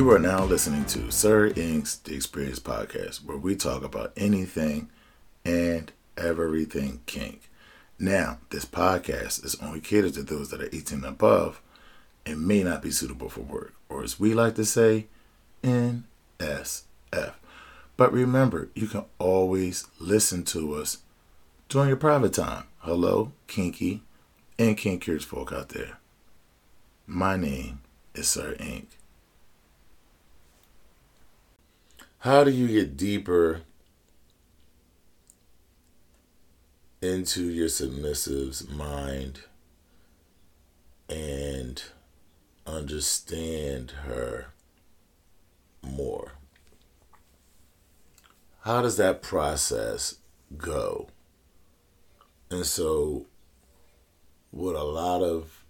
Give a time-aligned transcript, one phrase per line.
[0.00, 4.88] You are now listening to Sir inQ's The Experience Podcast, where we talk about anything
[5.44, 7.50] and everything kink.
[7.98, 11.60] Now, this podcast is only catered to those that are 18 and above
[12.24, 15.04] and may not be suitable for work, or as we like to say,
[15.62, 17.34] NSF.
[17.98, 21.02] But remember, you can always listen to us
[21.68, 22.64] during your private time.
[22.78, 24.00] Hello, kinky
[24.58, 25.98] and kink curious folk out there.
[27.06, 27.80] My name
[28.14, 28.88] is Sir Ink.
[32.20, 33.62] How do you get deeper
[37.00, 39.40] into your submissive's mind
[41.08, 41.82] and
[42.66, 44.48] understand her
[45.82, 46.32] more?
[48.64, 50.16] How does that process
[50.58, 51.08] go?
[52.50, 53.24] And so,
[54.50, 55.64] what a lot of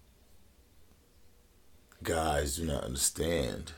[2.02, 3.74] guys do not understand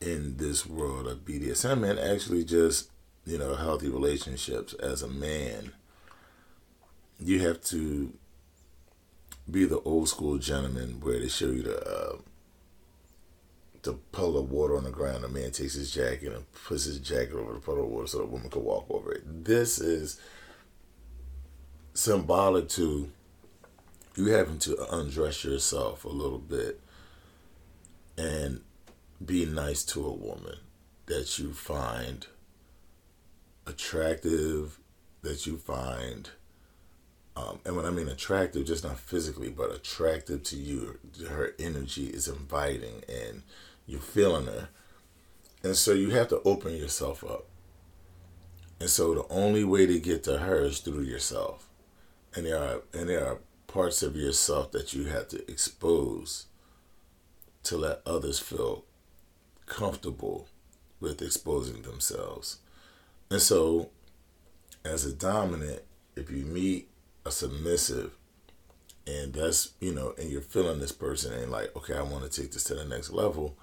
[0.00, 2.90] in this world of BDSM and actually just,
[3.26, 5.72] you know, healthy relationships as a man,
[7.18, 8.12] you have to
[9.50, 12.16] be the old school gentleman where they show you the uh,
[13.82, 15.24] the puddle of water on the ground.
[15.24, 18.18] A man takes his jacket and puts his jacket over the puddle of water so
[18.18, 19.44] the woman can walk over it.
[19.44, 20.20] This is
[21.92, 23.10] symbolic to
[24.16, 26.80] you having to undress yourself a little bit
[28.16, 28.60] and
[29.24, 30.56] be nice to a woman
[31.06, 32.26] that you find
[33.66, 34.78] attractive,
[35.22, 36.30] that you find,
[37.36, 40.98] um, and when I mean attractive, just not physically, but attractive to you.
[41.28, 43.42] Her energy is inviting and
[43.86, 44.68] you're feeling her.
[45.62, 47.46] And so you have to open yourself up.
[48.80, 51.68] And so the only way to get to her is through yourself.
[52.34, 56.46] And there are and there are parts of yourself that you have to expose
[57.64, 58.84] to let others feel
[59.70, 60.48] comfortable
[61.00, 62.58] with exposing themselves.
[63.30, 63.88] And so,
[64.84, 65.82] as a dominant,
[66.16, 66.88] if you meet
[67.24, 68.12] a submissive,
[69.06, 72.40] and that's, you know, and you're feeling this person and like, okay, I want to
[72.40, 73.56] take this to the next level,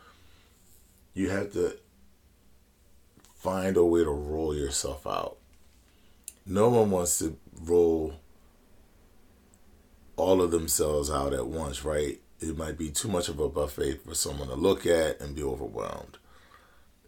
[1.14, 1.78] you have to
[3.36, 5.38] find a way to roll yourself out.
[6.46, 8.16] No one wants to roll
[10.16, 12.20] all of themselves out at once, right?
[12.40, 15.44] It might be too much of a buffet for someone to look at and be
[15.44, 16.18] overwhelmed.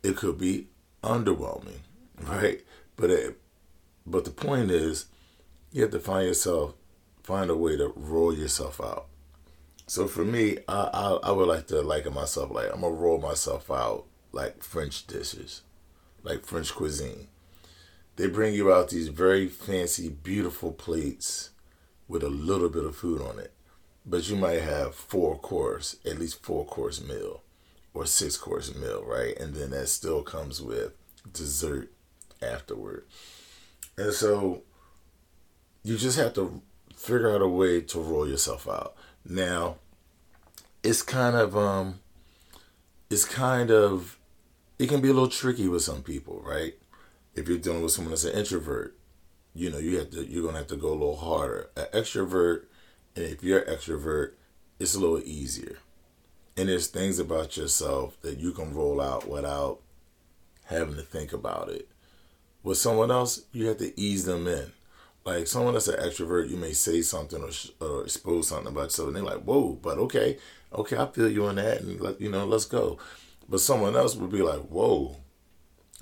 [0.01, 0.67] It could be
[1.03, 1.79] underwhelming,
[2.21, 2.61] right?
[2.95, 3.39] But it,
[4.05, 5.05] but the point is,
[5.71, 6.73] you have to find yourself,
[7.23, 9.05] find a way to roll yourself out.
[9.85, 13.19] So for me, I I, I would like to liken myself like I'm gonna roll
[13.19, 15.61] myself out like French dishes,
[16.23, 17.27] like French cuisine.
[18.15, 21.51] They bring you out these very fancy, beautiful plates
[22.07, 23.53] with a little bit of food on it
[24.05, 27.43] but you might have four course, at least four course meal
[27.93, 29.37] or six course meal, right?
[29.37, 30.93] And then that still comes with
[31.31, 31.91] dessert
[32.41, 33.05] afterward.
[33.97, 34.63] And so
[35.83, 36.61] you just have to
[36.95, 38.95] figure out a way to roll yourself out.
[39.25, 39.77] Now,
[40.83, 41.99] it's kind of um
[43.09, 44.17] it's kind of
[44.77, 46.75] it can be a little tricky with some people, right?
[47.35, 48.97] If you're dealing with someone that's an introvert,
[49.53, 51.69] you know, you have to you're gonna have to go a little harder.
[51.75, 52.65] An extrovert
[53.19, 54.33] and if you're an extrovert,
[54.79, 55.77] it's a little easier.
[56.57, 59.79] And there's things about yourself that you can roll out without
[60.65, 61.87] having to think about it.
[62.63, 64.71] With someone else, you have to ease them in.
[65.25, 67.51] Like someone that's an extrovert, you may say something or,
[67.85, 70.37] or expose something about yourself, and they're like, "Whoa!" But okay,
[70.73, 72.97] okay, I feel you on that, and let you know, let's go.
[73.47, 75.17] But someone else would be like, "Whoa!"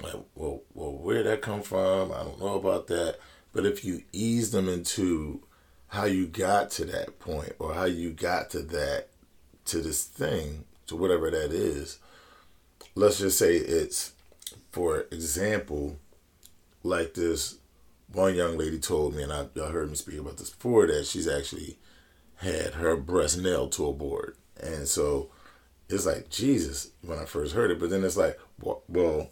[0.01, 2.11] Like, well, well, where did that come from?
[2.11, 3.17] I don't know about that.
[3.53, 5.41] But if you ease them into
[5.89, 9.07] how you got to that point or how you got to that
[9.65, 11.99] to this thing to whatever that is
[12.95, 14.13] let's just say it's
[14.71, 15.97] for example
[16.83, 17.57] like this
[18.11, 21.05] one young lady told me and I, I heard me speak about this before that
[21.05, 21.77] she's actually
[22.37, 24.37] had her breast nailed to a board.
[24.61, 25.29] And so
[25.89, 29.29] it's like jesus when i first heard it but then it's like well, well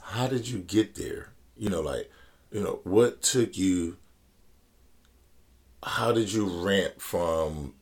[0.00, 1.32] how did you get there?
[1.56, 2.10] You know like
[2.50, 3.96] you know what took you
[5.84, 7.74] how did you ramp from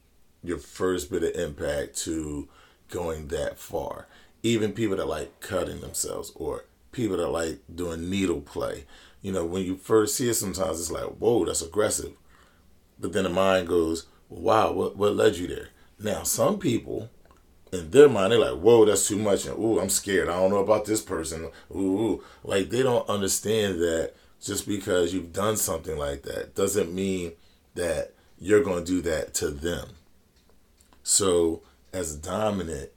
[0.43, 2.49] your first bit of impact to
[2.91, 4.09] going that far?
[4.43, 8.85] Even people that like cutting themselves or people that like doing needle play.
[9.23, 12.13] You know, when you first see it, sometimes it's like, whoa, that's aggressive.
[12.99, 15.69] But then the mind goes, wow, what, what led you there?
[16.01, 17.09] Now, some people,
[17.73, 19.47] in their mind, they're like, whoa, that's too much.
[19.47, 20.29] And, ooh, I'm scared.
[20.29, 21.51] I don't know about this person.
[21.71, 22.25] Ooh, ooh.
[22.43, 27.33] Like, they don't understand that just because you've done something like that doesn't mean
[27.75, 29.91] that you're going to do that to them.
[31.03, 32.91] So, as dominant,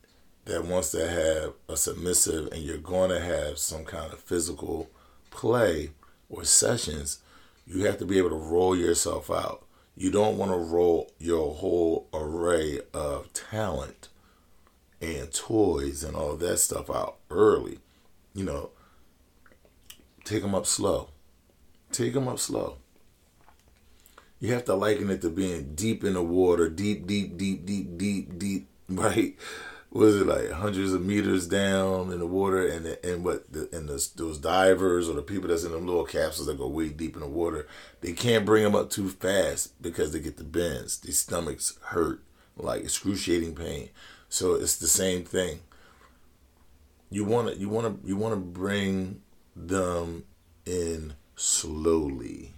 [0.45, 4.89] that wants to have a submissive and you're going to have some kind of physical
[5.31, 5.89] play
[6.30, 7.19] or sessions,
[7.66, 9.66] you have to be able to roll yourself out.
[9.95, 14.10] You don't want to roll your whole array of talent
[15.01, 17.80] and toys and all that stuff out early.
[18.33, 18.69] You know,
[20.25, 21.10] take them up slow.
[21.92, 22.78] Take them up slow.
[24.45, 27.97] You have to liken it to being deep in the water, deep, deep, deep, deep,
[27.97, 29.36] deep, deep, right?
[29.89, 33.89] Was it like hundreds of meters down in the water, and and what the, and
[33.89, 37.15] the, those divers or the people that's in them little capsules that go way deep
[37.15, 37.68] in the water,
[38.01, 41.00] they can't bring them up too fast because they get the bends.
[41.00, 42.21] Their stomachs hurt
[42.56, 43.89] like excruciating pain.
[44.30, 45.62] So it's the same thing.
[47.09, 49.24] You want to you want to you want to bring
[49.56, 50.25] them
[50.68, 52.55] in slowly.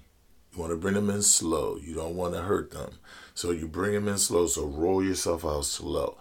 [0.58, 1.78] You want to bring them in slow.
[1.78, 2.90] You don't want to hurt them.
[3.36, 4.48] So you bring them in slow.
[4.48, 6.18] So roll yourself out slow.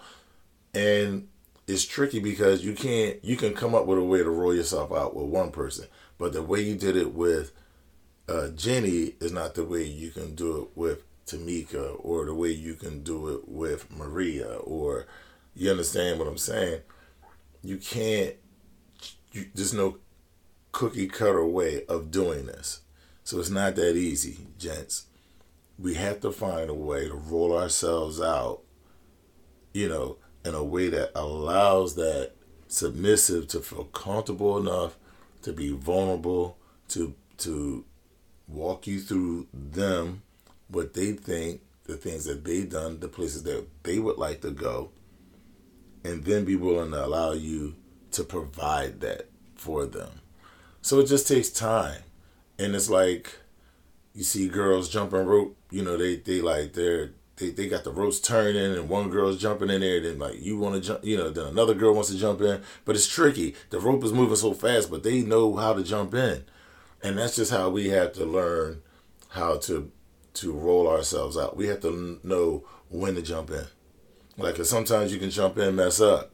[0.74, 1.28] And
[1.66, 4.92] it's tricky because you can't you can come up with a way to roll yourself
[4.92, 5.86] out with one person,
[6.18, 7.52] but the way you did it with
[8.28, 12.50] uh, Jenny is not the way you can do it with Tamika or the way
[12.50, 15.06] you can do it with Maria or
[15.54, 16.82] you understand what I'm saying?
[17.64, 18.34] You can't.
[19.32, 19.96] You, there's no
[20.72, 22.82] cookie cutter way of doing this.
[23.26, 25.06] So it's not that easy, gents.
[25.80, 28.60] We have to find a way to roll ourselves out,
[29.72, 32.34] you know, in a way that allows that
[32.68, 34.96] submissive to feel comfortable enough
[35.42, 36.56] to be vulnerable,
[36.90, 37.84] to to
[38.46, 40.22] walk you through them,
[40.68, 44.52] what they think, the things that they've done, the places that they would like to
[44.52, 44.90] go,
[46.04, 47.74] and then be willing to allow you
[48.12, 50.20] to provide that for them.
[50.80, 52.02] So it just takes time.
[52.58, 53.38] And it's like
[54.14, 57.92] you see girls jumping rope, you know, they they like they're they, they got the
[57.92, 61.30] ropes turning and one girl's jumping in there, then like you wanna jump you know,
[61.30, 62.62] then another girl wants to jump in.
[62.84, 63.54] But it's tricky.
[63.70, 66.44] The rope is moving so fast, but they know how to jump in.
[67.02, 68.82] And that's just how we have to learn
[69.30, 69.90] how to
[70.34, 71.56] to roll ourselves out.
[71.56, 73.66] We have to know when to jump in.
[74.38, 76.30] Like, sometimes you can jump in, mess up,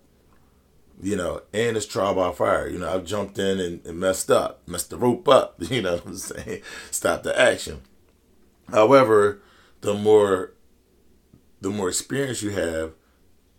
[1.00, 2.68] you know, and it's trial by fire.
[2.68, 5.56] You know, I've jumped in and, and messed up, messed the rope up.
[5.72, 6.62] You know what I'm saying?
[6.90, 7.80] Stop the action.
[8.70, 9.40] However,
[9.80, 10.52] the more
[11.60, 12.92] the more experience you have,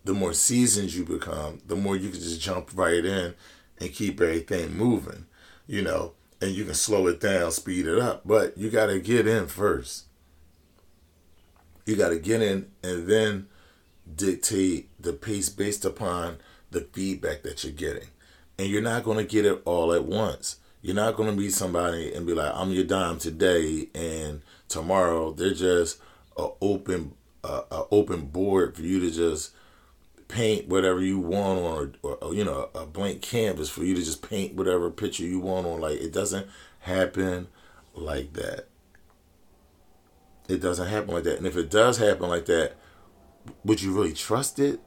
[0.04, 3.34] the more seasons you become, the more you can just jump right in
[3.80, 5.26] and keep everything moving.
[5.66, 9.00] You know, and you can slow it down, speed it up, but you got to
[9.00, 10.06] get in first.
[11.86, 13.48] You got to get in and then
[14.14, 16.38] dictate the pace based upon
[16.74, 18.10] the feedback that you're getting.
[18.60, 20.58] And you're not going to get it all at once.
[20.82, 25.32] You're not going to be somebody and be like, I'm your dime today, and tomorrow
[25.32, 26.00] they're just
[26.38, 29.54] a open uh, a open board for you to just
[30.28, 34.28] paint whatever you want or, or you know, a blank canvas for you to just
[34.28, 35.80] paint whatever picture you want on.
[35.80, 36.48] Like it doesn't
[36.80, 37.48] happen
[37.94, 38.68] like that.
[40.50, 41.38] It doesn't happen like that.
[41.38, 42.74] And if it does happen like that,
[43.64, 44.82] would you really trust it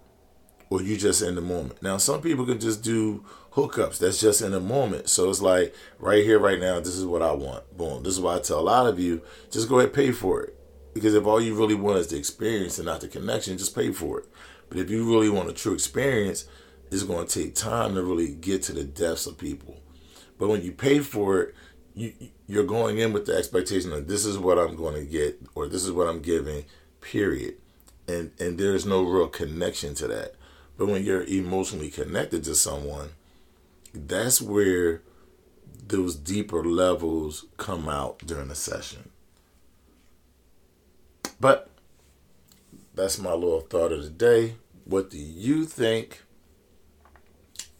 [0.71, 1.83] or you just in the moment.
[1.83, 5.09] Now some people can just do hookups that's just in the moment.
[5.09, 7.77] So it's like right here right now this is what i want.
[7.77, 8.03] Boom.
[8.03, 9.23] This is why i tell a lot of you.
[9.51, 10.59] Just go ahead pay for it.
[10.95, 13.93] Because if all you really want is the experience and not the connection just pay
[13.93, 14.27] for it.
[14.69, 16.47] But if you really want a true experience
[16.91, 19.77] it's going to take time to really get to the depths of people.
[20.39, 21.55] But when you pay for it
[21.95, 22.13] you
[22.47, 25.67] you're going in with the expectation that this is what i'm going to get or
[25.67, 26.65] this is what i'm giving
[27.01, 27.55] period.
[28.09, 30.35] And and there's no real connection to that.
[30.77, 33.11] But when you're emotionally connected to someone,
[33.95, 35.03] that's where
[35.87, 39.11] those deeper levels come out during the session.
[41.41, 41.71] But
[42.95, 44.57] that's my little thought of the day.
[44.85, 46.23] What do you think?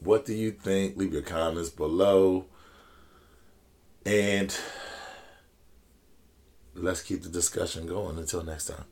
[0.01, 0.97] What do you think?
[0.97, 2.47] Leave your comments below.
[4.05, 4.57] And
[6.75, 8.85] let's keep the discussion going until next time.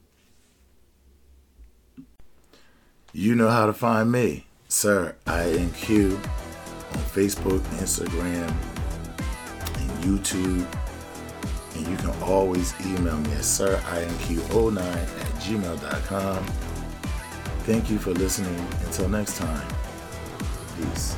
[3.16, 8.52] You know how to find me, Sir INQ, on Facebook, Instagram,
[9.78, 10.66] and YouTube.
[11.76, 16.44] And you can always email me at sirinq09 at gmail.com.
[17.62, 18.66] Thank you for listening.
[18.84, 19.68] Until next time,
[20.76, 21.16] peace.